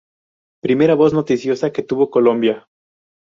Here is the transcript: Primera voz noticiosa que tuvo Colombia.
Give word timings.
Primera 0.63 0.95
voz 0.95 1.13
noticiosa 1.13 1.71
que 1.71 1.83
tuvo 1.83 2.09
Colombia. 2.09 2.67